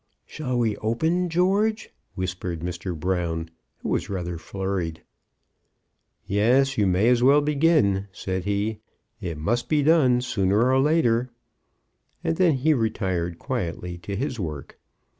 "Shall 0.25 0.57
we 0.57 0.75
open, 0.77 1.29
George?" 1.29 1.91
whispered 2.15 2.61
Mr. 2.61 2.99
Brown, 2.99 3.51
who 3.77 3.89
was 3.89 4.09
rather 4.09 4.39
flurried. 4.39 5.03
"Yes; 6.25 6.75
you 6.75 6.87
may 6.87 7.07
as 7.09 7.21
well 7.21 7.39
begin," 7.39 8.07
said 8.11 8.45
he. 8.45 8.79
"It 9.19 9.37
must 9.37 9.69
be 9.69 9.83
done 9.83 10.21
sooner 10.21 10.71
or 10.73 10.79
later." 10.79 11.29
And 12.23 12.35
then 12.37 12.55
he 12.55 12.73
retired 12.73 13.37
quietly 13.37 13.99
to 13.99 14.15
his 14.15 14.39
work. 14.39 14.79